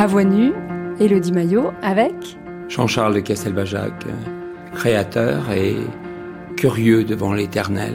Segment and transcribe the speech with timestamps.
[0.00, 0.52] À voix nue,
[1.00, 2.14] Elodie Maillot avec
[2.68, 4.06] Jean-Charles de Castelbajac,
[4.72, 5.74] créateur et
[6.56, 7.94] curieux devant l'éternel.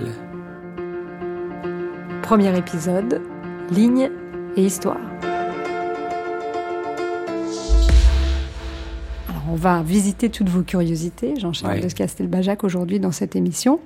[2.22, 3.22] Premier épisode,
[3.72, 4.12] Ligne
[4.58, 5.00] et histoire.
[9.30, 13.80] Alors on va visiter toutes vos curiosités, Jean-Charles de Castelbajac, aujourd'hui dans cette émission.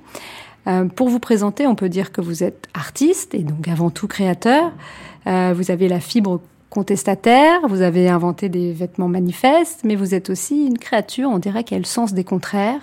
[0.66, 4.08] Euh, pour vous présenter, on peut dire que vous êtes artiste et donc avant tout
[4.08, 4.72] créateur.
[5.28, 10.30] Euh, vous avez la fibre contestataire, vous avez inventé des vêtements manifestes, mais vous êtes
[10.30, 12.82] aussi une créature, on dirait, qui a le sens des contraires,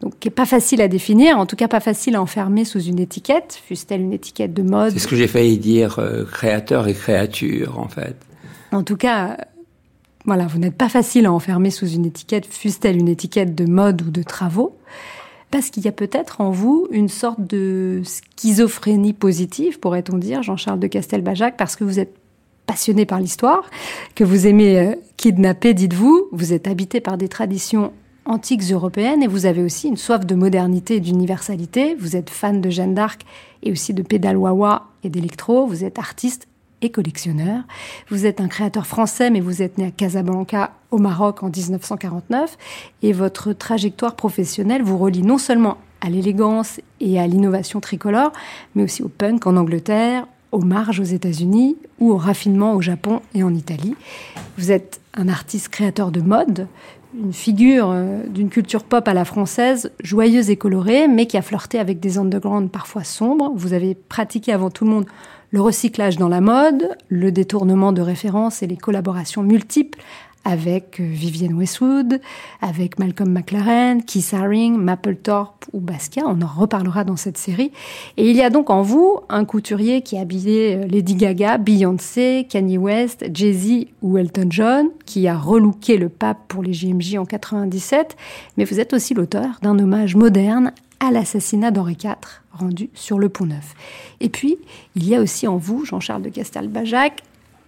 [0.00, 2.80] donc qui est pas facile à définir, en tout cas pas facile à enfermer sous
[2.80, 4.92] une étiquette, fût-elle une étiquette de mode.
[4.92, 8.16] C'est ce que j'ai failli dire, euh, créateur et créature, en fait.
[8.72, 9.36] En tout cas,
[10.24, 14.02] voilà, vous n'êtes pas facile à enfermer sous une étiquette, fût-elle une étiquette de mode
[14.02, 14.76] ou de travaux
[15.50, 20.80] parce qu'il y a peut-être en vous une sorte de schizophrénie positive, pourrait-on dire, Jean-Charles
[20.80, 22.12] de Castelbajac, parce que vous êtes
[22.66, 23.70] passionné par l'histoire,
[24.14, 27.92] que vous aimez euh, kidnapper, dites-vous, vous êtes habité par des traditions
[28.26, 31.94] antiques européennes et vous avez aussi une soif de modernité et d'universalité.
[31.98, 33.22] Vous êtes fan de Jeanne d'Arc
[33.62, 35.66] et aussi de pédale wawa et d'électro.
[35.66, 36.48] Vous êtes artiste
[36.82, 37.62] et collectionneur.
[38.10, 42.56] Vous êtes un créateur français, mais vous êtes né à Casablanca, au Maroc, en 1949.
[43.02, 48.32] Et votre trajectoire professionnelle vous relie non seulement à l'élégance et à l'innovation tricolore,
[48.74, 53.20] mais aussi au punk en Angleterre, aux marges aux États-Unis ou au raffinement au Japon
[53.34, 53.94] et en Italie.
[54.56, 56.68] Vous êtes un artiste créateur de mode,
[57.20, 61.42] une figure euh, d'une culture pop à la française, joyeuse et colorée, mais qui a
[61.42, 63.52] flirté avec des undergrounds parfois sombres.
[63.54, 65.06] Vous avez pratiqué avant tout le monde
[65.50, 70.00] le recyclage dans la mode, le détournement de références et les collaborations multiples
[70.44, 72.20] avec euh, Vivienne Westwood,
[72.60, 76.24] avec Malcolm McLaren, Keith Haring, Mapplethorpe ou Basquiat.
[76.26, 77.72] On en reparlera dans cette série.
[78.16, 81.58] Et il y a donc en vous un couturier qui a habillé euh, Lady Gaga,
[81.58, 87.16] Beyoncé, Kanye West, Jay-Z ou Elton John, qui a relooké le pape pour les JMJ
[87.16, 88.16] en 97.
[88.56, 92.16] Mais vous êtes aussi l'auteur d'un hommage moderne à l'assassinat d'Henri IV
[92.58, 93.74] rendu sur le Pont Neuf.
[94.20, 94.58] Et puis,
[94.94, 97.22] il y a aussi en vous, Jean-Charles de Castelbajac,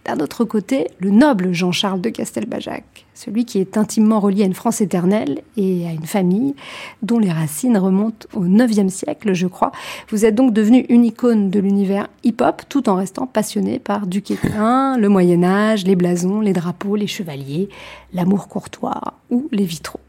[0.07, 4.55] d'un autre côté, le noble Jean-Charles de Castelbajac, celui qui est intimement relié à une
[4.55, 6.55] France éternelle et à une famille
[7.03, 9.73] dont les racines remontent au IXe siècle, je crois.
[10.11, 14.23] Vous êtes donc devenu une icône de l'univers hip-hop tout en restant passionné par du
[14.27, 17.69] le Moyen Âge, les blasons, les drapeaux, les chevaliers,
[18.13, 19.01] l'amour courtois
[19.31, 20.01] ou les vitraux.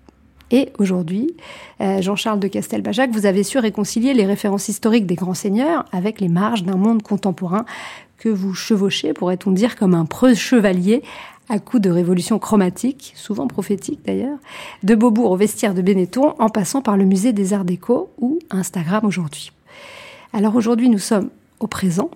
[0.52, 1.36] Et aujourd'hui,
[1.82, 6.22] euh, Jean-Charles de Castelbajac, vous avez su réconcilier les références historiques des grands seigneurs avec
[6.22, 7.66] les marges d'un monde contemporain
[8.18, 11.04] que vous chevauchez, pourrait-on dire, comme un preux chevalier
[11.50, 14.38] à coup de révolution chromatique, souvent prophétique d'ailleurs,
[14.84, 18.40] de Beaubourg au vestiaire de Benetton, en passant par le musée des Arts Déco ou
[18.50, 19.52] Instagram aujourd'hui.
[20.34, 22.10] Alors aujourd'hui, nous sommes au présent,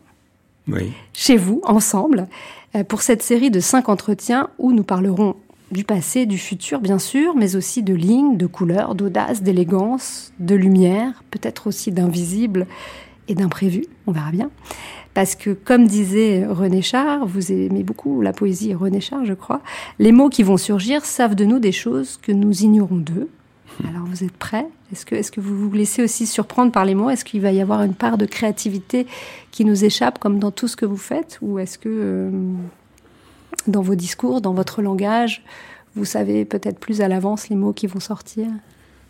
[1.14, 2.28] chez vous, ensemble,
[2.76, 5.36] euh, pour cette série de cinq entretiens où nous parlerons
[5.72, 10.56] du passé, du futur, bien sûr, mais aussi de lignes, de couleurs, d'audace, d'élégance, de
[10.56, 12.68] lumière, peut-être aussi d'invisible
[13.28, 14.50] et d'imprévu, on verra bien.
[15.14, 19.62] Parce que, comme disait René Char, vous aimez beaucoup la poésie René Char, je crois,
[20.00, 23.30] les mots qui vont surgir savent de nous des choses que nous ignorons d'eux.
[23.88, 24.68] Alors, vous êtes prêts?
[24.92, 27.10] Est-ce que, est que vous vous laissez aussi surprendre par les mots?
[27.10, 29.08] Est-ce qu'il va y avoir une part de créativité
[29.52, 31.40] qui nous échappe, comme dans tout ce que vous faites?
[31.42, 32.32] Ou est-ce que, euh,
[33.68, 35.44] dans vos discours, dans votre langage,
[35.96, 38.48] vous savez peut-être plus à l'avance les mots qui vont sortir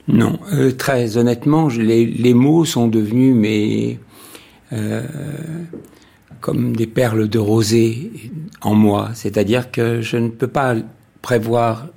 [0.07, 3.99] Non, euh, très honnêtement, les, mots sont devenus mais
[4.73, 5.03] euh,
[6.39, 8.11] comme des perles de rosée
[8.61, 9.11] en moi.
[9.13, 10.75] C'est-à-dire que je ne peux pas
[11.21, 11.87] prévoir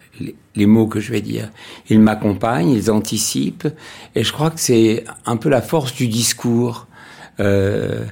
[0.55, 1.51] les, mots que je vais dire.
[1.89, 3.69] Ils m'accompagnent, ils anticipent,
[4.15, 6.87] et je crois que c'est un peu la force du discours.
[7.41, 8.05] Euh,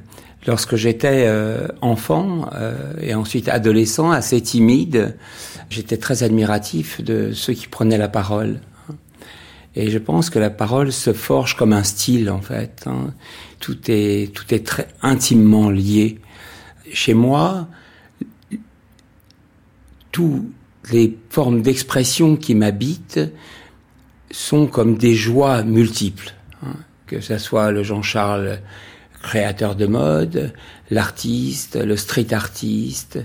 [0.47, 5.17] lorsque j'étais euh, enfant euh, et ensuite adolescent, assez timide,
[5.71, 8.61] j'étais très admiratif de ceux qui prenaient la parole.
[9.75, 12.85] Et je pense que la parole se forge comme un style en fait.
[12.87, 13.15] Hein.
[13.59, 16.19] Tout est tout est très intimement lié.
[16.93, 17.69] Chez moi,
[20.11, 20.45] toutes
[20.91, 23.21] les formes d'expression qui m'habitent
[24.31, 26.35] sont comme des joies multiples.
[26.67, 26.75] Hein.
[27.07, 28.59] Que ce soit le Jean-Charles
[29.23, 30.53] créateur de mode,
[30.91, 33.19] l'artiste, le street artiste,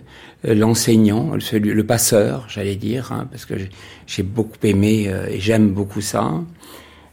[0.44, 3.56] l'enseignant, le, passeur, j'allais dire, hein, parce que
[4.06, 6.32] j'ai beaucoup aimé euh, et j'aime beaucoup ça.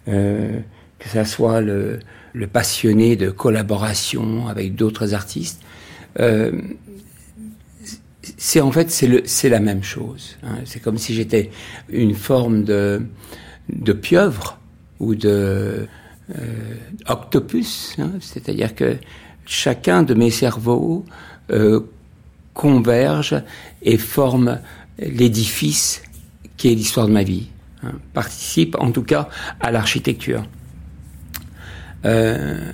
[0.09, 0.61] Euh,
[0.99, 2.01] que ça soit le,
[2.53, 5.61] passionné de collaboration avec d'autres artistes.
[6.21, 6.53] Euh,
[8.39, 10.37] c'est en fait c'est la même chose.
[10.43, 10.57] Hein.
[10.65, 11.51] C'est comme si j'étais
[11.91, 13.03] une forme de
[13.69, 14.59] de pieuvre
[15.01, 15.87] ou de euh,
[17.07, 18.97] octopus, hein, c'est-à-dire que
[19.47, 21.05] chacun de mes cerveaux
[21.51, 21.81] euh,
[22.55, 23.43] converge
[23.83, 24.61] et forme
[24.99, 26.03] l'édifice
[26.57, 27.49] qui est l'histoire de ma vie.
[27.83, 29.29] Hein, participe en tout cas
[29.61, 30.45] à l'architecture.
[32.05, 32.73] Euh,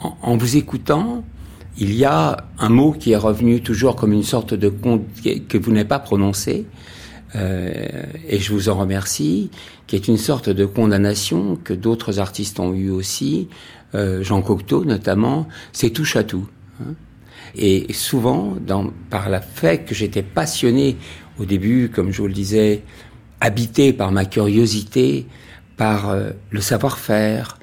[0.00, 1.22] en, vous écoutant,
[1.76, 5.02] il y a un mot qui est revenu toujours comme une sorte de conte
[5.48, 9.50] que vous n'avez pas prononcé, euh, et je vous en remercie,
[9.86, 13.48] qui est une sorte de condamnation que d'autres artistes ont eu aussi,
[13.94, 16.46] euh, Jean Cocteau notamment, c'est touche à tout.
[16.80, 16.94] Hein.
[17.56, 20.96] Et souvent, dans, par la fait que j'étais passionné
[21.38, 22.84] au début, comme je vous le disais,
[23.40, 25.26] habité par ma curiosité,
[25.76, 27.58] par euh, le savoir-faire,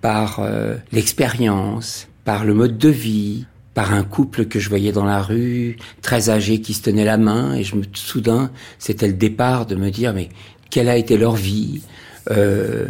[0.00, 5.04] par euh, l'expérience, par le mode de vie, par un couple que je voyais dans
[5.04, 9.12] la rue, très âgé, qui se tenait la main, et je me soudain, c'était le
[9.12, 10.30] départ de me dire mais
[10.70, 11.82] quelle a été leur vie,
[12.30, 12.88] euh,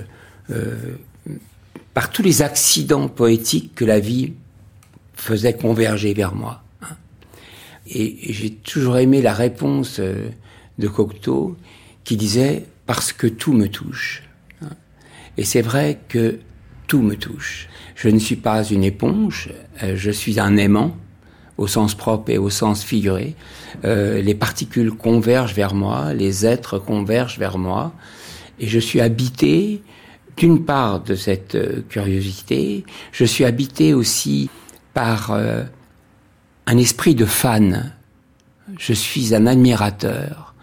[0.51, 0.77] euh,
[1.93, 4.35] par tous les accidents poétiques que la vie
[5.17, 6.63] faisait converger vers moi.
[6.83, 6.95] Hein.
[7.89, 10.29] Et, j'ai toujours aimé la réponse euh,
[10.79, 11.57] de Cocteau
[12.05, 14.23] qui disait parce que tout me touche.
[14.63, 14.71] Hein.
[15.37, 16.39] Et c'est vrai que
[16.87, 17.69] tout me touche.
[17.97, 19.49] Je ne suis pas une éponge,
[19.83, 20.95] euh, je suis un aimant
[21.57, 23.35] au sens propre et au sens figuré.
[23.87, 27.95] Euh, les particules convergent vers moi, les êtres convergent vers moi,
[28.61, 29.83] et je suis habité
[30.37, 34.51] d'une part de cette euh, curiosité, je suis habité aussi
[34.93, 37.93] par un esprit de fan.
[38.79, 40.55] Je suis un admirateur.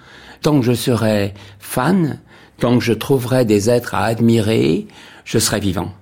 [0.41, 2.19] Tant que je serai fan,
[2.57, 4.87] tant que je trouverai des êtres à admirer,
[5.23, 5.93] je serai vivant.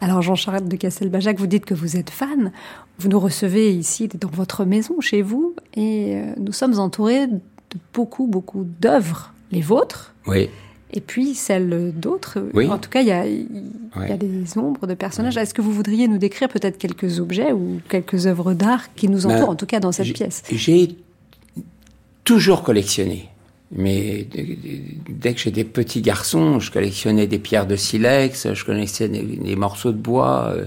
[0.00, 2.52] Alors Jean-Charles de Castelbajac, vous dites que vous êtes fan.
[2.98, 7.40] Vous nous recevez ici dans votre maison, chez vous, et euh, nous sommes entourés de
[7.94, 10.14] beaucoup, beaucoup d'œuvres, les vôtres.
[10.26, 10.50] Oui.
[10.92, 12.38] Et puis celles d'autres.
[12.54, 12.68] Oui.
[12.68, 15.36] En tout cas, il y a, y a des ombres de personnages.
[15.36, 19.26] Est-ce que vous voudriez nous décrire peut-être quelques objets ou quelques œuvres d'art qui nous
[19.26, 20.42] entourent, ben, en tout cas dans cette pièce?
[20.50, 20.96] J'ai
[22.24, 23.28] toujours collectionné.
[23.72, 24.26] Mais
[25.08, 29.90] dès que j'étais petit garçon, je collectionnais des pierres de silex, je collectionnais des, morceaux
[29.90, 30.66] de bois, euh,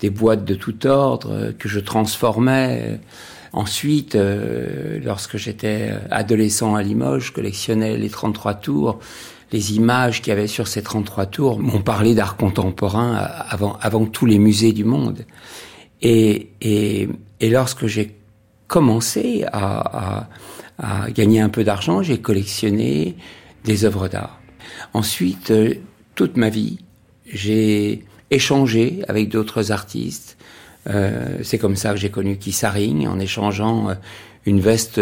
[0.00, 3.00] des boîtes de tout ordre euh, que je transformais.
[3.52, 8.98] Ensuite, euh, lorsque j'étais adolescent à Limoges, je collectionnais les 33 tours.
[9.52, 14.06] Les images qu'il y avait sur ces 33 tours m'ont parlé d'art contemporain avant, avant
[14.06, 15.26] tous les musées du monde.
[16.00, 18.16] Et, et, et lorsque j'ai
[18.68, 20.28] commencé à, à
[20.82, 23.16] à gagner un peu d'argent, j'ai collectionné
[23.64, 24.40] des œuvres d'art.
[24.92, 25.74] Ensuite, euh,
[26.16, 26.78] toute ma vie,
[27.26, 30.36] j'ai échangé avec d'autres artistes.
[30.88, 33.94] Euh, c'est comme ça que j'ai connu Kissaring en échangeant euh,
[34.44, 35.00] une veste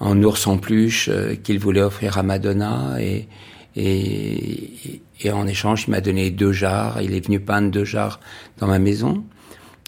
[0.00, 1.08] en ours en peluche
[1.44, 3.28] qu'il voulait offrir à Madonna et,
[3.76, 7.00] et, et en échange il m'a donné deux jarres.
[7.00, 8.18] Il est venu peindre deux jarres
[8.58, 9.22] dans ma maison.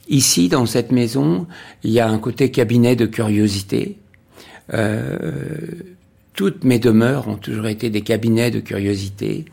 [0.08, 1.48] Ici, dans cette maison,
[1.82, 4.05] il y a un côté cabinet de curiosité euh,
[6.36, 9.46] toutes mes demeures ont toujours été des cabinets de curiosité.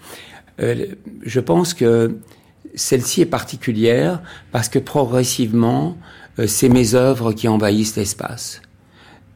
[0.59, 0.85] Euh,
[1.23, 2.17] je pense que
[2.75, 4.21] celle-ci est particulière
[4.51, 5.97] parce que progressivement,
[6.37, 8.61] euh, c'est mes œuvres qui envahissent l'espace.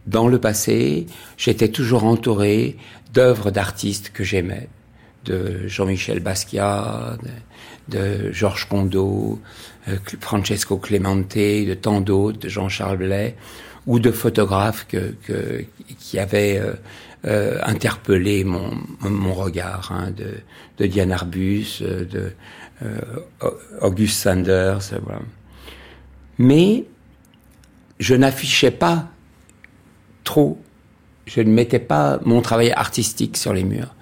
[0.06, 1.08] Dans le passé,
[1.38, 2.78] j'étais toujours entouré
[3.14, 4.70] d'œuvres d'artistes que j'aimais,
[5.26, 7.18] de Jean-Michel Basquiat,
[7.90, 9.40] de, de Georges Condo,
[10.22, 13.36] Francesco Clemente, de tant d'autres, de Jean-Charles Blais
[13.88, 15.64] ou de photographes que, que,
[15.98, 16.74] qui avaient euh,
[17.26, 20.36] euh, interpellé mon, mon regard, hein, de,
[20.78, 22.32] de Diane Arbus, euh, de
[22.84, 23.00] euh,
[23.82, 25.22] Auguste Sanders, voilà.
[26.38, 26.86] Mais
[28.00, 29.08] je n'affichais pas
[30.24, 30.62] trop,
[31.26, 33.96] je ne mettais pas mon travail artistique sur les murs.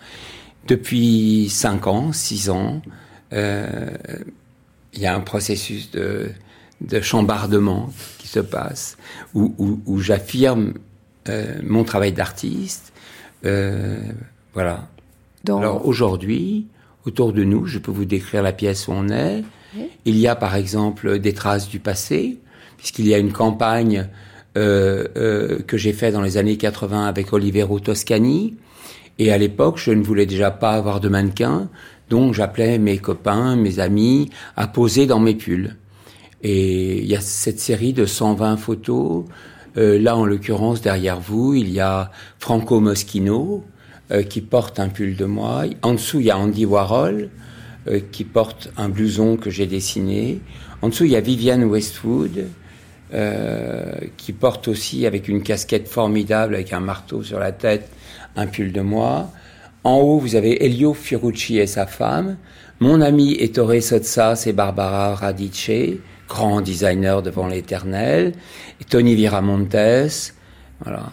[0.68, 2.82] Depuis cinq ans, six ans,
[3.34, 3.90] euh,
[4.94, 6.32] il y a un processus de,
[6.82, 8.98] de chambardement qui se passe,
[9.34, 10.74] où, où, où j'affirme
[11.30, 12.94] euh, mon travail d'artiste.
[13.46, 14.00] Euh,
[14.54, 14.88] voilà.
[15.48, 16.68] Alors aujourd'hui,
[17.06, 19.44] autour de nous, je peux vous décrire la pièce où on est.
[20.06, 22.40] Il y a par exemple des traces du passé,
[22.78, 24.08] puisqu'il y a une campagne
[24.58, 28.56] euh, euh, que j'ai faite dans les années 80 avec Olivero Toscani.
[29.20, 31.70] Et à l'époque, je ne voulais déjà pas avoir de mannequin,
[32.10, 35.76] donc j'appelais mes copains, mes amis à poser dans mes pulls.
[36.42, 39.26] Et il y a cette série de 120 photos.
[39.78, 43.64] Euh, là, en l'occurrence, derrière vous, il y a Franco Moschino
[44.12, 45.64] euh, qui porte un pull de moi.
[45.82, 47.30] En dessous, il y a Andy Warhol
[47.88, 50.40] euh, qui porte un blouson que j'ai dessiné.
[50.82, 52.46] En dessous, il y a Vivienne Westwood
[54.18, 57.90] qui porte aussi avec une casquette formidable avec un marteau sur la tête
[58.36, 59.32] un pull de moi.
[59.84, 62.38] En haut, vous avez Elio Fiorucci et sa femme.
[62.80, 68.34] Mon ami Ettore Sotsas et Barbara Radice grand designer devant l'éternel,
[68.82, 69.76] et Tony Viramontes,
[70.84, 71.04] voilà.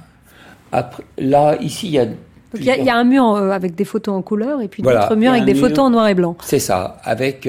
[0.73, 2.07] Après, là, ici, il y a
[2.54, 5.47] il y, a un mur avec des photos en couleur et puis d'autres murs avec
[5.47, 6.37] des photos en noir et blanc.
[6.42, 7.49] C'est ça, avec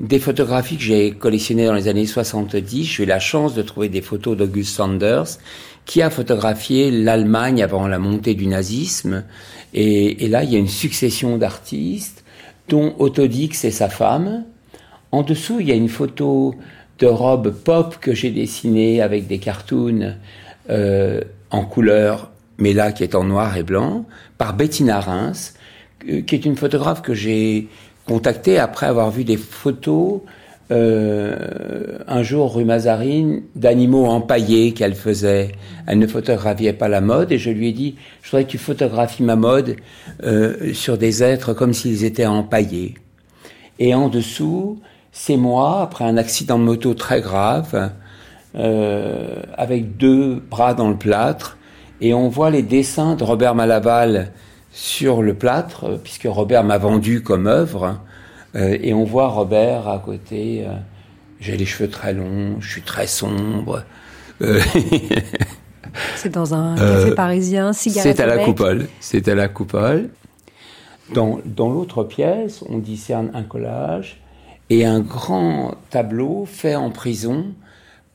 [0.00, 2.84] des photographies que j'ai collectionnées dans les années 70.
[2.84, 5.38] J'ai eu la chance de trouver des photos d'August Sanders,
[5.84, 9.24] qui a photographié l'Allemagne avant la montée du nazisme.
[9.74, 12.24] Et, là, il y a une succession d'artistes,
[12.68, 14.44] dont Autodix et sa femme.
[15.12, 16.54] En dessous, il y a une photo
[17.00, 20.14] de robe pop que j'ai dessinée avec des cartoons
[20.68, 24.04] euh, en couleur, mais là qui est en noir et blanc,
[24.38, 25.54] par Bettina Reims,
[26.08, 27.68] euh, qui est une photographe que j'ai
[28.06, 30.20] contactée après avoir vu des photos
[30.70, 35.50] euh, un jour rue Mazarine d'animaux empaillés qu'elle faisait.
[35.88, 38.58] Elle ne photographiait pas la mode et je lui ai dit, je voudrais que tu
[38.58, 39.74] photographies ma mode
[40.72, 42.94] sur des êtres comme s'ils étaient empaillés.
[43.80, 44.78] Et en dessous,
[45.12, 47.90] c'est moi, après un accident de moto très grave,
[48.56, 51.56] euh, avec deux bras dans le plâtre,
[52.00, 54.32] et on voit les dessins de Robert Malaval
[54.72, 58.00] sur le plâtre, puisque Robert m'a vendu comme œuvre.
[58.56, 60.64] Euh, et on voit Robert à côté.
[60.66, 60.72] Euh,
[61.40, 63.82] j'ai les cheveux très longs, je suis très sombre.
[64.42, 64.60] Euh,
[66.16, 68.16] c'est dans un café parisien, cigarette.
[68.16, 68.88] C'est à la coupole.
[69.00, 70.10] C'est à la coupole.
[71.14, 74.19] Dans, dans l'autre pièce, on discerne un collage
[74.70, 77.46] et un grand tableau fait en prison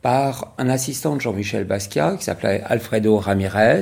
[0.02, 3.82] par un assistant de Jean-Michel Basquiat qui s'appelait Alfredo Ramirez,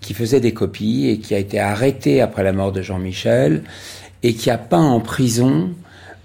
[0.00, 3.62] qui faisait des copies et qui a été arrêté après la mort de Jean-Michel
[4.22, 5.70] et qui a peint en prison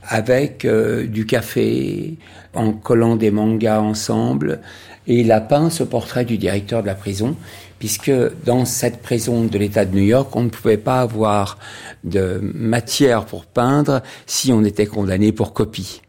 [0.03, 2.15] avec euh, du café,
[2.53, 4.61] en collant des mangas ensemble.
[5.05, 7.35] Et il a peint ce portrait du directeur de la prison,
[7.79, 8.11] puisque
[8.45, 11.57] dans cette prison de l'État de New York, on ne pouvait pas avoir
[12.03, 16.01] de matière pour peindre si on était condamné pour copie.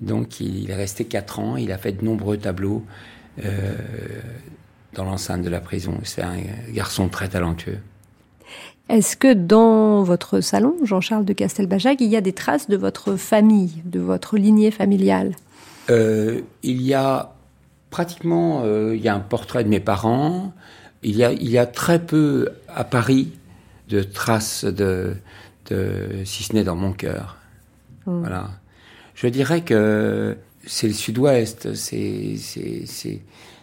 [0.00, 2.84] Donc il est resté quatre ans, il a fait de nombreux tableaux
[3.44, 3.74] euh,
[4.94, 5.98] dans l'enceinte de la prison.
[6.02, 6.38] C'est un
[6.72, 7.78] garçon très talentueux.
[8.88, 13.16] Est-ce que dans votre salon, Jean-Charles de Castelbajac, il y a des traces de votre
[13.16, 15.32] famille, de votre lignée familiale?
[15.90, 17.33] Euh, Il y a
[17.94, 20.52] pratiquement, euh, il y a un portrait de mes parents.
[21.04, 23.30] Il y a, il y a très peu à Paris
[23.88, 25.14] de traces de,
[25.70, 27.36] de si ce n'est dans mon cœur.
[28.06, 28.18] Hmm.
[28.18, 28.50] Voilà.
[29.14, 30.36] Je dirais que
[30.66, 33.20] c'est le Sud-Ouest, c'est, c'est,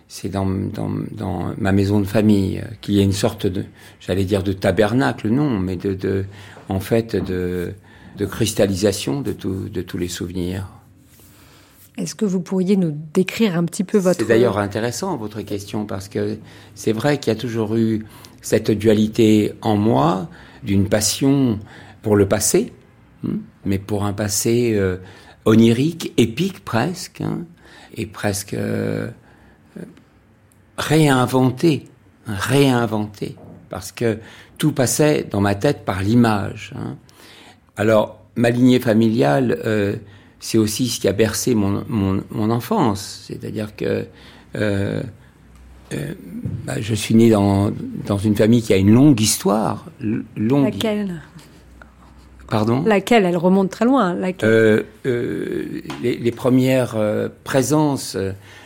[0.08, 3.66] c'est dans, dans, dans, ma maison de famille qu'il y a une sorte de,
[4.00, 6.24] j'allais dire de tabernacle, non, mais de, de
[6.70, 7.74] en fait, de,
[8.16, 10.70] de cristallisation de, tout, de tous les souvenirs.
[12.02, 14.20] Est-ce que vous pourriez nous décrire un petit peu votre...
[14.20, 16.40] C'est d'ailleurs intéressant, votre question, parce que
[16.74, 18.06] c'est vrai qu'il y a toujours eu
[18.42, 20.28] cette dualité en moi
[20.64, 21.60] d'une passion
[22.02, 22.74] pour le passé,
[23.24, 23.34] hein,
[23.66, 24.98] mais pour un passé euh,
[25.46, 27.46] onirique, épique presque, hein,
[27.96, 28.56] et presque...
[28.56, 29.10] Euh,
[30.78, 31.86] réinventer,
[32.26, 33.36] réinventer,
[33.70, 34.18] parce que
[34.58, 36.74] tout passait dans ma tête par l'image.
[36.76, 36.98] Hein.
[37.78, 39.96] Alors, ma lignée familiale, euh,
[40.42, 44.06] c'est aussi ce qui a bercé mon, mon, enfance, c'est-à-dire que
[44.56, 45.02] euh,
[45.94, 46.14] euh,
[46.66, 47.72] bah, je suis né dans,
[48.06, 49.86] dans une famille qui a une longue histoire.
[50.02, 50.66] Longue...
[50.66, 51.22] Laquelle?
[52.50, 52.84] Pardon?
[52.86, 53.26] Laquelle?
[53.26, 54.14] Elle remonte très loin.
[54.14, 54.86] Laquelle?
[55.06, 56.98] Les, les, premières
[57.44, 58.18] présences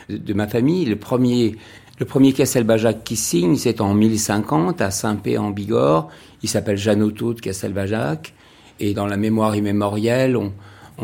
[0.10, 1.56] de ma famille, le premier
[1.98, 6.10] le premier Castelbajac qui signe, c'est en 1050 à Saint-Pé en Bigorre.
[6.44, 8.34] Il s'appelle Jeannotto de Castelbajac.
[8.82, 10.52] Et dans la mémoire immémorielle, on,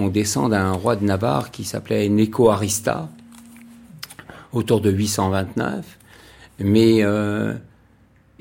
[0.10, 3.10] descend d'un roi de Navarre qui s'appelait Neco Arista,
[4.54, 5.98] autour de 829.
[6.60, 7.54] Mais euh,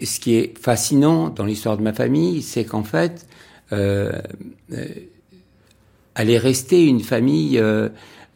[0.02, 3.26] ce qui est fascinant dans l'histoire de ma famille, c'est qu'en fait,
[3.72, 4.12] euh,
[4.72, 4.86] euh,
[6.14, 7.62] elle est restée une famille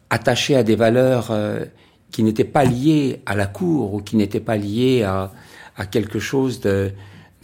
[0.09, 1.31] attachée à des valeurs
[2.11, 5.31] qui n'était pas lié à la cour ou qui n'était pas lié à,
[5.75, 6.91] à quelque chose de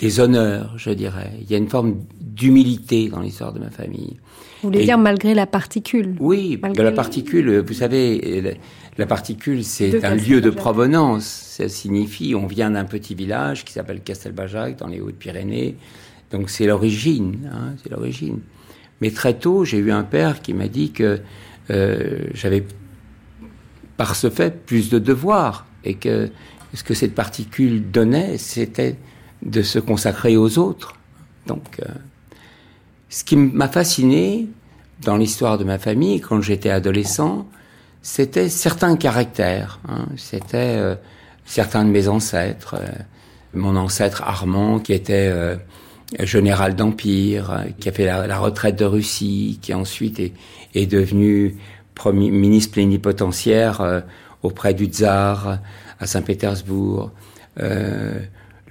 [0.02, 1.32] des honneurs, je dirais.
[1.42, 4.20] Il y a une forme d'humilité dans l'histoire de ma famille.
[4.62, 7.60] Vous voulez dire malgré la particule Oui, malgré la particule.
[7.60, 8.58] Vous savez,
[8.98, 11.26] la, particule, c'est un lieu de provenance.
[11.26, 15.76] Ça signifie, on vient d'un petit village qui s'appelle Castelbajac, dans les Hautes-Pyrénées.
[16.32, 18.40] Donc c'est l'origine, hein, c'est l'origine.
[19.02, 21.20] Mais très tôt, j'ai eu un père qui m'a dit que
[21.70, 22.64] euh, j'avais
[23.98, 26.30] par ce fait plus de devoirs et que
[26.74, 28.96] ce que cette particule donnait, c'était
[29.44, 30.96] de se consacrer aux autres.
[31.48, 31.86] Donc, euh,
[33.10, 34.48] ce qui m'a fasciné
[35.04, 37.48] dans l'histoire de ma famille quand j'étais adolescent,
[38.02, 39.80] c'était certains caractères.
[39.88, 40.06] Hein.
[40.18, 40.96] C'était euh,
[41.46, 42.76] certains de mes ancêtres.
[42.80, 42.88] Euh,
[43.54, 45.30] mon ancêtre Armand, qui était
[46.20, 50.32] général d'Empire, qui a fait la, retraite de Russie, qui ensuite est,
[50.74, 51.58] est devenu
[52.02, 54.02] premier ministre plénipotentiaire euh,
[54.42, 55.60] auprès du tsar
[56.00, 57.12] à Saint-Pétersbourg.
[57.60, 58.20] Euh,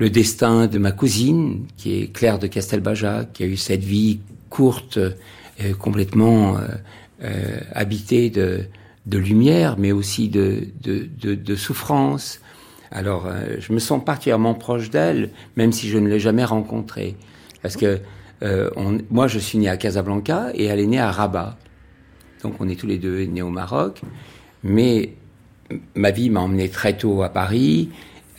[0.00, 4.21] le destin de ma cousine, qui est Claire de Castelbajac, qui a eu cette vie
[4.49, 6.62] courte, euh, complètement euh,
[7.23, 8.64] euh, habitée de,
[9.07, 12.40] lumière, mais aussi de, souffrance.
[12.90, 13.28] Alors,
[13.59, 17.16] je me sens particulièrement proche d'elle, même si je ne l'ai jamais rencontrée.
[17.61, 18.00] Parce que
[19.11, 21.57] moi, je suis né à Casablanca et elle est née à Rabat.
[22.42, 24.00] Donc, on est tous les deux nés au Maroc.
[24.62, 25.14] Mais
[25.95, 27.90] ma vie m'a emmené très tôt à Paris.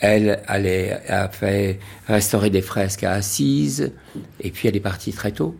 [0.01, 3.93] Elle, a fait restaurer des fresques à Assise.
[4.39, 5.55] Et puis, elle est partie très tôt.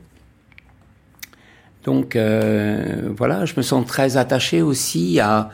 [1.83, 5.49] Donc, euh, voilà, je me sens très attaché aussi à,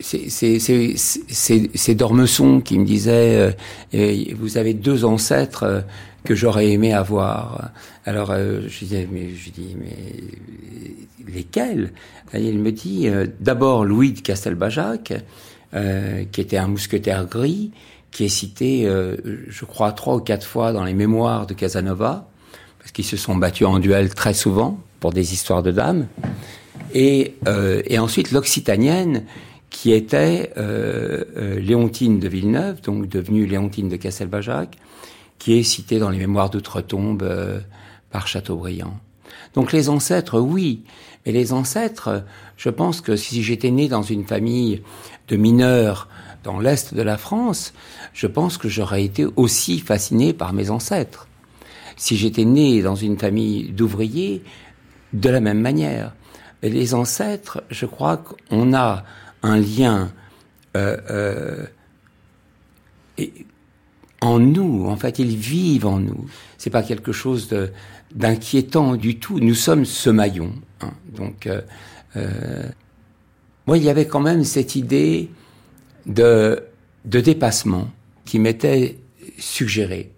[0.00, 3.54] c'est Dormesson qui me disait
[3.94, 5.80] euh, vous avez deux ancêtres euh,
[6.24, 7.70] que j'aurais aimé avoir.
[8.04, 11.92] Alors euh, je disais mais je dis mais lesquels?
[12.34, 15.12] Il me dit euh, d'abord Louis de Castelbajac
[15.74, 17.70] euh, qui était un mousquetaire gris
[18.10, 18.88] qui est cité
[19.48, 22.28] je crois trois ou quatre fois dans les mémoires de Casanova
[22.80, 26.08] parce qu'ils se sont battus en duel très souvent pour des histoires de dames.
[26.92, 27.36] Et,
[27.86, 29.26] et ensuite l'occitanienne
[29.70, 30.50] qui était
[31.36, 34.76] Léontine de Villeneuve, donc devenue Léontine de Castelbajac,
[35.40, 37.58] qui est citée dans les mémoires d'outre-tombe euh,
[38.12, 38.96] par Chateaubriand.
[39.54, 40.84] Donc les ancêtres, oui,
[41.26, 42.24] mais les ancêtres,
[42.56, 44.82] je pense que si j'étais né dans une famille
[45.26, 46.08] de mineurs
[46.44, 47.72] dans l'est de la France,
[48.12, 51.26] je pense que j'aurais été aussi fasciné par mes ancêtres.
[51.96, 54.42] Si j'étais né dans une famille d'ouvriers,
[55.12, 56.14] de la même manière.
[56.62, 59.04] Et les ancêtres, je crois qu'on a
[59.42, 60.12] un lien
[60.76, 61.66] euh, euh,
[64.20, 64.86] en nous.
[64.86, 66.26] En fait, ils vivent en nous.
[66.58, 67.48] C'est pas quelque chose
[68.14, 69.40] d'inquiétant du tout.
[69.40, 70.52] Nous sommes ce maillon.
[70.80, 70.92] Hein.
[71.14, 71.60] Donc, euh,
[72.16, 72.68] euh,
[73.66, 75.30] moi, il y avait quand même cette idée
[76.06, 76.62] de,
[77.04, 77.88] de dépassement
[78.24, 78.98] qui m'était
[79.38, 80.12] suggérée.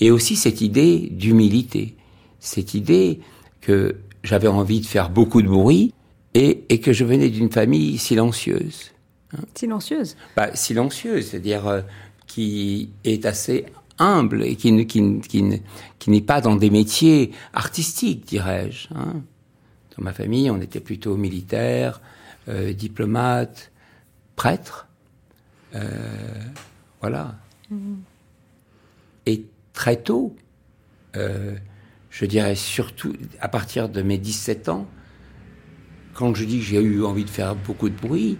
[0.00, 1.96] Et aussi cette idée d'humilité.
[2.40, 3.20] Cette idée
[3.60, 5.92] que j'avais envie de faire beaucoup de bruit,
[6.34, 8.92] et, et que je venais d'une famille silencieuse.
[9.34, 9.42] Hein.
[9.54, 10.16] Silencieuse?
[10.36, 11.82] Bah, Silencieuse, c'est-à-dire euh,
[12.32, 13.66] qui est assez
[13.98, 15.62] humble et qui, qui, qui,
[15.98, 18.88] qui n'est pas dans des métiers artistiques, dirais-je.
[18.94, 19.20] Hein.
[19.98, 22.00] Dans ma famille, on était plutôt militaires,
[22.48, 23.70] euh, diplomates,
[24.34, 24.88] prêtres.
[25.74, 25.82] Euh,
[27.02, 27.34] voilà.
[27.70, 27.96] Mmh.
[29.26, 30.34] Et très tôt,
[31.16, 31.54] euh,
[32.08, 34.86] je dirais surtout à partir de mes 17 ans,
[36.14, 38.38] quand je dis que j'ai eu envie de faire beaucoup de bruit,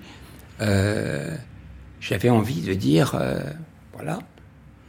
[2.00, 3.16] j'avais envie de dire,
[3.94, 4.20] voilà,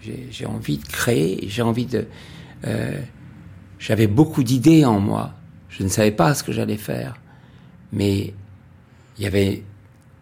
[0.01, 2.07] j'ai envie de créer, j'ai envie de...
[2.65, 2.99] Euh,
[3.79, 5.33] j'avais beaucoup d'idées en moi.
[5.69, 7.15] Je ne savais pas ce que j'allais faire.
[7.91, 8.33] Mais
[9.17, 9.63] il y avait...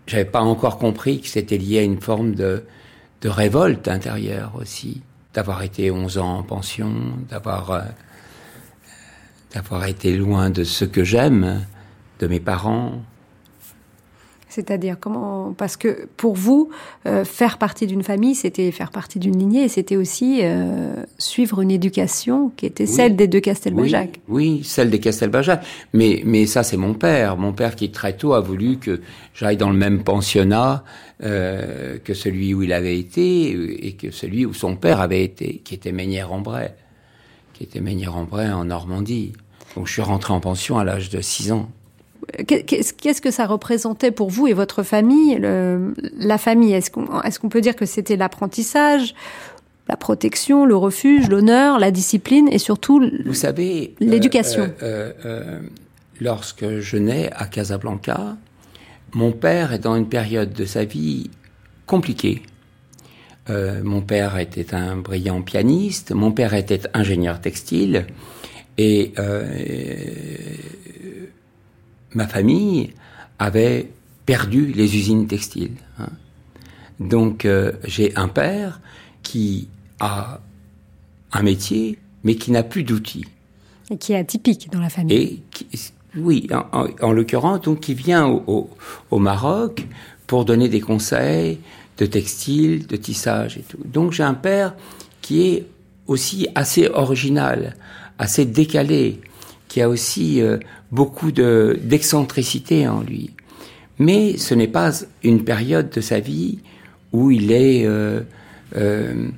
[0.07, 2.63] J'avais pas encore compris que c'était lié à une forme de,
[3.21, 5.01] de révolte intérieure aussi.
[5.33, 6.91] D'avoir été 11 ans en pension,
[7.29, 7.71] d'avoir...
[7.71, 7.81] Euh,
[9.53, 11.65] d'avoir été loin de ce que j'aime
[12.19, 13.03] de mes parents.
[14.51, 16.69] C'est-à-dire comment Parce que pour vous,
[17.05, 21.61] euh, faire partie d'une famille, c'était faire partie d'une lignée, et c'était aussi euh, suivre
[21.61, 24.19] une éducation qui était celle des deux Castelbajac.
[24.27, 25.63] Oui, oui, celle des Castelbajac.
[25.93, 27.37] Mais mais ça, c'est mon père.
[27.37, 28.99] Mon père qui très tôt a voulu que
[29.33, 30.83] j'aille dans le même pensionnat
[31.23, 35.61] euh, que celui où il avait été et que celui où son père avait été,
[35.63, 36.71] qui était Meunier-en-Bray,
[37.53, 39.31] qui était Meunier-en-Bray en Normandie.
[39.77, 41.69] Donc je suis rentré en pension à l'âge de 6 ans
[42.47, 46.73] qu'est-ce que ça représentait pour vous et votre famille, le, la famille?
[46.73, 49.15] Est-ce qu'on est peut dire que c'était l'apprentissage,
[49.87, 54.63] la protection, le refuge, l'honneur, la discipline et surtout vous savez l'éducation?
[54.63, 55.59] euh, euh, euh,
[56.19, 58.37] Lorsque je nais à Casablanca,
[59.13, 61.31] mon père est dans une période de sa vie
[61.87, 62.43] compliquée.
[63.49, 68.05] Euh, mon père était un brillant pianiste, mon père était ingénieur textile
[68.77, 69.43] et euh,
[72.13, 72.93] ma famille
[73.39, 73.89] avait
[74.25, 75.77] perdu les usines textiles.
[75.99, 76.09] Hein.
[76.99, 78.79] Donc euh, j'ai un père
[79.23, 79.67] qui
[79.99, 80.39] a
[81.31, 83.25] un métier, mais qui n'a plus d'outils.
[83.89, 85.15] Et qui est atypique dans la famille.
[85.15, 85.67] Et qui,
[86.15, 88.69] oui, en, en, l'occurrence, donc qui vient au, au,
[89.11, 89.87] au, Maroc
[90.27, 91.59] pour donner des conseils
[91.97, 93.79] de textile, de tissage et tout.
[93.85, 94.75] Donc j'ai un père
[95.21, 95.67] qui est
[96.07, 97.75] aussi assez original,
[98.17, 99.21] assez décalé,
[99.71, 100.57] qui a aussi euh,
[100.91, 103.29] beaucoup d'excentricité en lui.
[103.99, 104.91] Mais ce n'est pas
[105.23, 106.59] une période de sa vie
[107.13, 108.19] où il est, euh,
[108.75, 109.29] euh,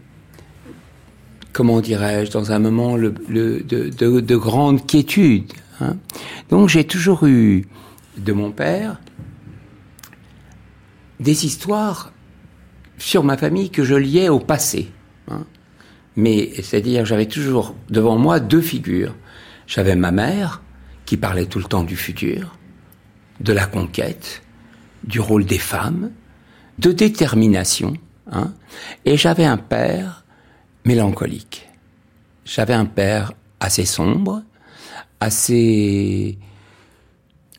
[1.52, 5.54] comment dirais-je, dans un moment de, grande quiétude.
[5.80, 5.98] Hein.
[6.50, 7.67] Donc j'ai toujours eu
[8.17, 9.00] de mon père
[11.19, 12.12] des histoires
[12.98, 14.88] sur ma famille que je liais au passé.
[15.30, 15.46] Hein.
[16.15, 19.13] Mais c'est-à-dire, j'avais toujours devant moi deux figures.
[19.67, 20.62] J'avais ma mère,
[21.06, 22.58] qui parlait tout le temps du futur,
[23.39, 24.41] de la conquête,
[25.04, 26.12] du rôle des femmes,
[26.80, 27.93] de détermination,
[28.32, 28.54] hein,
[29.06, 30.23] et j'avais un père
[30.86, 31.69] mélancolique.
[32.45, 34.43] J'avais un père assez sombre,
[35.19, 36.38] assez,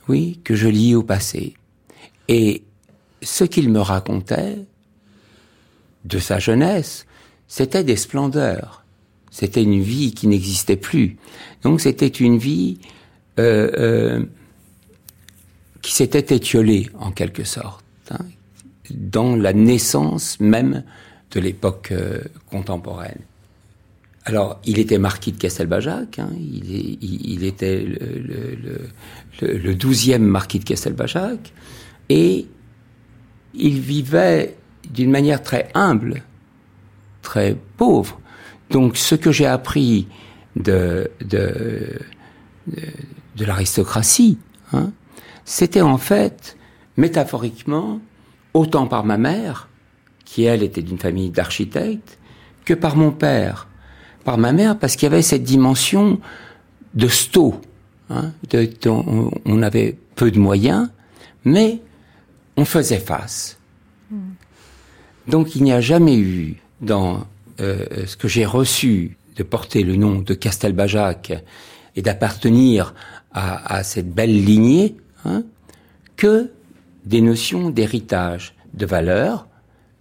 [0.08, 1.54] oui, que je lis au passé.
[2.28, 2.64] Et
[3.22, 4.66] ce qu'il me racontait
[6.04, 7.06] de sa jeunesse,
[7.48, 8.83] c'était des splendeurs.
[9.34, 11.16] C'était une vie qui n'existait plus.
[11.64, 12.78] Donc c'était une vie
[13.40, 14.24] euh, euh,
[15.82, 18.24] qui s'était étiolée en quelque sorte, hein,
[18.92, 20.84] dans la naissance même
[21.32, 23.18] de l'époque euh, contemporaine.
[24.24, 27.84] Alors, il était marquis de Castelbajac, hein, il, était
[29.42, 31.52] le douzième marquis de Castelbajac,
[32.08, 32.46] et
[33.52, 34.56] il vivait
[34.88, 36.22] d'une manière très humble,
[37.20, 38.20] très pauvre.
[38.70, 40.08] Donc, ce que j'ai appris
[40.56, 41.98] de, de,
[42.66, 42.78] de,
[43.36, 44.38] de l'aristocratie,
[44.72, 44.92] hein,
[45.44, 46.56] c'était en fait,
[46.96, 48.00] métaphoriquement,
[48.54, 49.68] autant par ma mère,
[50.24, 52.18] qui elle était d'une famille d'architectes,
[52.64, 53.68] que par mon père.
[54.24, 56.18] Par ma mère, parce qu'il y avait cette dimension
[56.94, 57.60] de sto.
[58.10, 58.70] Hein, de,
[59.46, 60.90] on, avait peu de moyens,
[61.44, 61.80] mais
[62.56, 63.58] on faisait face.
[64.10, 64.32] Hmm.
[65.28, 67.26] Donc il n'y a jamais eu dans
[67.60, 71.32] euh, ce que j'ai reçu de porter le nom de Castelbajac
[71.96, 72.94] et d'appartenir
[73.32, 75.42] à, cette belle lignée hein,
[76.16, 76.52] que
[77.04, 79.48] des notions d'héritage, de valeur,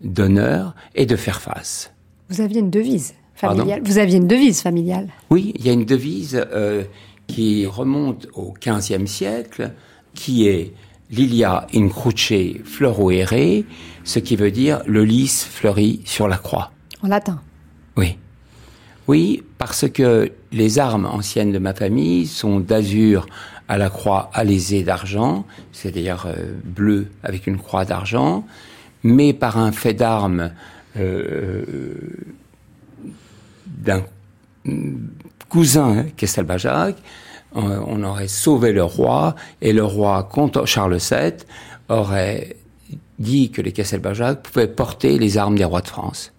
[0.02, 1.92] d'honneur et de faire face.
[2.30, 3.82] Vous aviez une devise familiale.
[3.84, 5.10] Vous aviez une devise familiale.
[5.32, 6.84] Oui, il y a une devise euh,
[7.28, 9.72] qui remonte au XVe siècle,
[10.14, 10.74] qui est
[11.10, 13.64] Lilia in cruce ere,
[14.04, 16.73] ce qui veut dire le lys fleurit sur la croix.
[17.98, 18.18] Oui.
[19.58, 23.28] Parce que les armes anciennes de ma famille sont d'azur
[23.68, 28.46] à la croix alésée d'argent, c'est-à-dire euh, bleu avec une croix d'argent,
[29.04, 30.52] mais par un fait d'armes
[30.98, 31.64] euh,
[33.66, 34.04] d'un
[35.50, 36.96] cousin Castelbajac,
[37.56, 40.28] on aurait sauvé le roi, et le roi,
[40.66, 41.34] Charles VII,
[41.88, 42.58] aurait
[43.20, 46.33] dit que les Castelbajac pouvaient porter les armes des rois de France.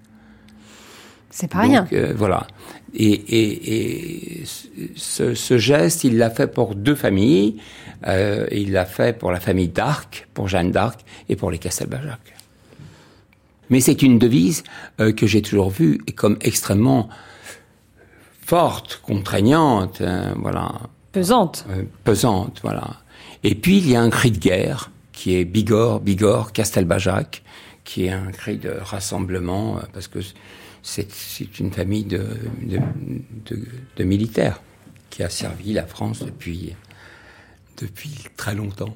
[1.35, 1.89] C'est pas rien.
[1.93, 2.47] Euh, voilà.
[2.95, 4.45] Et, et, et
[4.95, 7.57] ce, ce, geste, il l'a fait pour deux familles.
[8.07, 12.21] Euh, il l'a fait pour la famille d'Arc, pour Jeanne d'Arc, et pour les Castelbajac.
[13.69, 14.63] Mais c'est une devise
[15.01, 17.09] euh, que j'ai toujours vue comme extrêmement
[18.47, 20.71] forte, contraignante, hein, voilà.
[21.11, 21.67] Pesante.
[22.05, 22.99] Pesante, voilà.
[23.43, 27.43] Et puis il y a un cri de guerre qui est Bigorre, Bigorre, Castelbajac,
[27.83, 30.21] qui est un cri de rassemblement parce que
[30.85, 32.27] c'est une famille de,
[33.99, 34.61] militaires
[35.09, 36.77] qui a servi la France depuis,
[38.37, 38.95] très longtemps.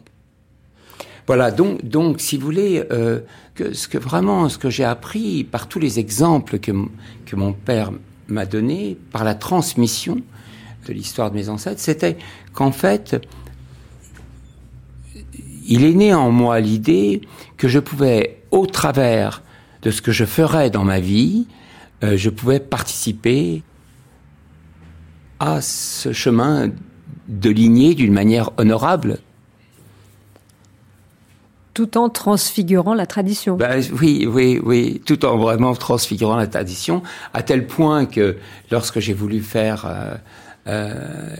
[1.26, 3.20] Voilà, donc, si vous voulez, euh,
[3.72, 6.72] ce que vraiment, ce que j'ai appris par tous les exemples que,
[7.26, 7.90] que mon père
[8.28, 10.20] m'a donnés, par la transmission
[10.86, 12.18] de l'histoire de mes ancêtres, c'était
[12.52, 13.16] qu'en fait,
[15.66, 17.22] il est né en moi l'idée
[17.56, 19.42] que je pouvais, au travers
[19.82, 21.46] de ce que je ferais dans ma vie,
[22.04, 23.62] euh, je pouvais participer
[25.40, 26.70] à ce chemin
[27.28, 29.18] de lignée d'une manière honorable.
[31.74, 33.56] Tout en transfigurant la tradition.
[33.56, 37.02] Ben, oui, oui, oui, tout en vraiment transfigurant la tradition,
[37.34, 38.36] à tel point que
[38.70, 40.14] lorsque j'ai voulu faire, euh,
[40.66, 41.36] euh,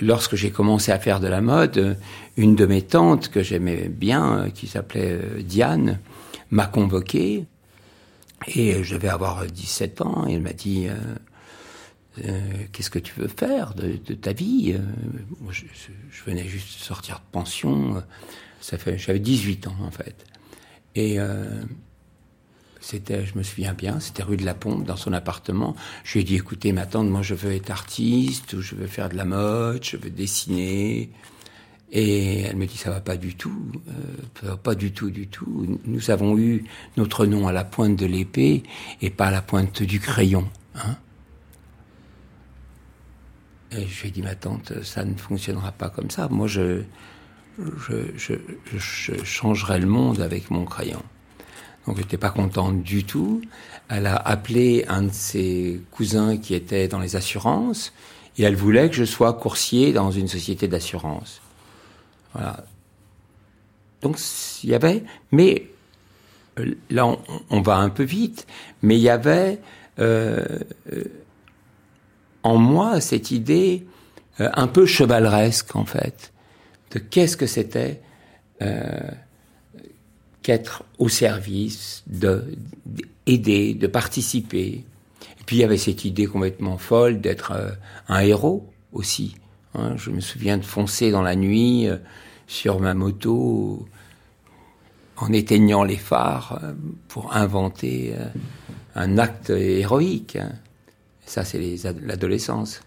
[0.00, 1.96] lorsque j'ai commencé à faire de la mode,
[2.36, 5.98] une de mes tantes que j'aimais bien, qui s'appelait Diane,
[6.50, 7.46] m'a convoqué
[8.48, 10.94] et je vais avoir 17 ans, et elle m'a dit, euh,
[12.24, 12.40] euh,
[12.72, 14.78] qu'est-ce que tu veux faire de, ta vie euh,
[15.40, 15.64] Moi, je,
[16.24, 18.02] venais juste sortir de pension,
[18.60, 20.24] ça fait, j'avais 18 ans en fait.
[20.94, 21.18] Et
[22.80, 25.76] c'était, je me souviens bien, c'était rue de la Pompe, dans son appartement.
[26.04, 28.86] Je lui ai dit, écoutez, ma tante, moi je veux être artiste, ou je veux
[28.86, 31.10] faire de la mode, je veux dessiner.
[31.92, 33.70] Et elle me dit ça va pas du tout,
[34.44, 35.78] euh, pas du tout, du tout.
[35.84, 36.64] Nous avons eu
[36.96, 38.64] notre nom à la pointe de l'épée
[39.00, 40.48] et pas à la pointe du crayon.
[40.74, 40.96] Hein
[43.72, 46.28] et je lui ai dit ma tante, ça ne fonctionnera pas comme ça.
[46.28, 46.82] Moi, je,
[47.58, 48.34] je, je,
[48.76, 51.02] je changerai le monde avec mon crayon.
[51.86, 53.42] Donc, j'étais pas contente du tout.
[53.88, 57.92] Elle a appelé un de ses cousins qui était dans les assurances
[58.38, 61.40] et elle voulait que je sois coursier dans une société d'assurance.
[64.02, 64.18] Donc
[64.62, 65.66] il y avait, mais
[66.90, 67.16] là,
[67.50, 68.46] on, va un peu vite,
[68.82, 69.58] mais il y avait
[72.42, 73.86] en moi cette idée
[74.38, 76.32] un peu chevaleresque, en fait,
[76.92, 78.00] de qu'est-ce que c'était
[80.42, 82.44] qu'être au service, de
[83.26, 84.84] aider, de participer.
[85.40, 87.70] Et puis il y avait cette idée complètement folle d'être euh,
[88.08, 89.36] un héros aussi.
[89.76, 89.94] Hein.
[89.96, 91.96] Je me souviens de foncer dans la nuit euh,
[92.46, 93.86] sur ma moto
[95.16, 96.72] en éteignant les phares euh,
[97.08, 98.14] pour inventer
[98.94, 100.38] un acte héroïque.
[101.24, 101.60] Ça, c'est
[102.02, 102.80] l'adolescence.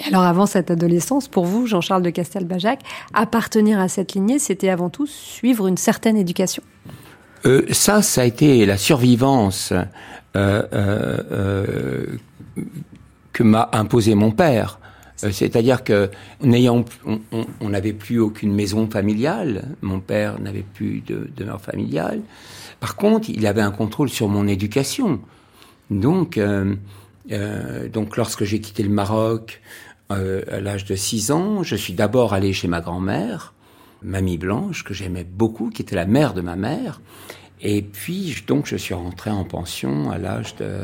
[0.00, 2.80] Et alors avant cette adolescence, pour vous, Jean-Charles de Castelbajac,
[3.12, 6.62] appartenir à cette lignée, c'était avant tout suivre une certaine éducation?
[7.46, 9.72] Euh, Ça, ça a été la survivance
[10.36, 12.06] euh, euh,
[13.32, 14.80] que m'a imposé mon père.
[15.16, 16.10] C'est-à-dire que
[16.42, 16.84] n'ayant,
[17.60, 19.76] on n'avait plus aucune maison familiale.
[19.80, 22.20] Mon père n'avait plus de demeure familiale.
[22.80, 25.20] Par contre, il avait un contrôle sur mon éducation.
[25.90, 26.74] Donc, euh,
[27.88, 29.60] donc lorsque j'ai quitté le Maroc
[30.12, 33.54] euh, à l'âge de 6 ans, je suis d'abord allé chez ma grand-mère,
[34.02, 37.00] Mamie Blanche, que j'aimais beaucoup, qui était la mère de ma mère.
[37.62, 40.80] Et puis donc je suis rentré en pension à l'âge de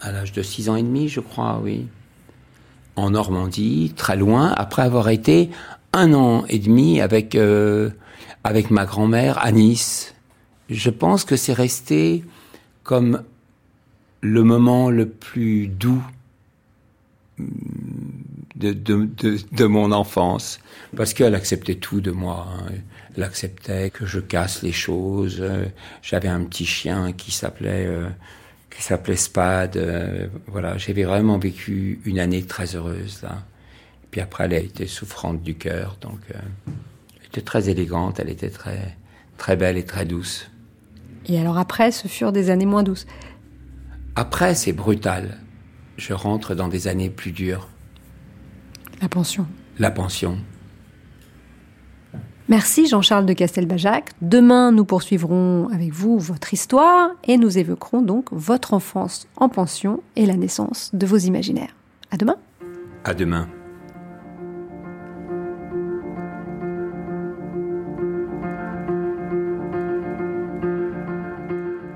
[0.00, 1.86] à l'âge de 6 ans et demi, je crois, oui.
[2.96, 5.50] En Normandie, très loin, après avoir été
[5.92, 7.90] un an et demi avec euh,
[8.44, 10.14] avec ma grand-mère à Nice.
[10.68, 12.24] Je pense que c'est resté
[12.82, 13.22] comme
[14.20, 16.02] le moment le plus doux
[17.38, 20.60] de, de, de, de mon enfance,
[20.96, 22.46] parce qu'elle acceptait tout de moi.
[22.50, 22.72] Hein.
[23.16, 25.44] Elle acceptait que je casse les choses.
[26.02, 28.08] J'avais un petit chien qui s'appelait euh,
[28.74, 29.76] qui s'appelait Spade.
[29.76, 33.42] Euh, voilà, j'avais vraiment vécu une année très heureuse là.
[34.10, 36.38] Puis après, elle a été souffrante du cœur, donc euh,
[37.18, 38.96] elle était très élégante, elle était très
[39.38, 40.50] très belle et très douce.
[41.26, 43.06] Et alors après, ce furent des années moins douces.
[44.14, 45.38] Après, c'est brutal.
[45.96, 47.68] Je rentre dans des années plus dures.
[49.00, 49.46] La pension.
[49.78, 50.38] La pension.
[52.52, 54.10] Merci Jean-Charles de Castelbajac.
[54.20, 60.02] Demain, nous poursuivrons avec vous votre histoire et nous évoquerons donc votre enfance en pension
[60.16, 61.74] et la naissance de vos imaginaires.
[62.10, 62.36] À demain.
[63.04, 63.48] À demain.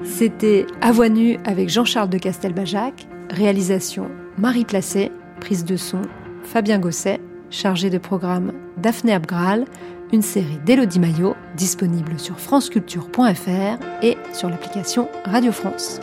[0.04, 6.00] C'était À voix nue avec Jean-Charles de Castelbajac, réalisation Marie Placé, prise de son
[6.44, 9.66] Fabien Gosset, chargé de programme Daphné Abgral,
[10.12, 16.00] une série d'Élodie Maillot disponible sur franceculture.fr et sur l'application Radio France.